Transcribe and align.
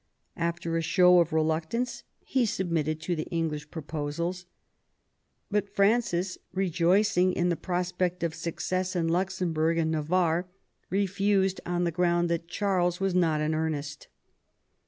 After 0.39 0.75
a 0.77 0.81
show 0.81 1.19
of 1.19 1.29
reluct 1.29 1.75
ance 1.75 2.01
he 2.21 2.47
submitted 2.47 2.99
to 3.01 3.15
the 3.15 3.27
English 3.27 3.69
proposals; 3.69 4.47
but 5.51 5.69
Francis, 5.69 6.39
rejoicing 6.51 7.33
in 7.33 7.49
the 7.49 7.55
prospect 7.55 8.23
of 8.23 8.33
success 8.33 8.95
in 8.95 9.07
Luxembourg 9.07 9.77
and 9.77 9.91
Navarre, 9.91 10.49
refused 10.89 11.61
on 11.67 11.83
the 11.83 11.91
ground 11.91 12.29
that 12.31 12.47
Charles 12.47 12.99
was 12.99 13.13
not 13.13 13.41
in 13.41 13.53
earnest. 13.53 14.07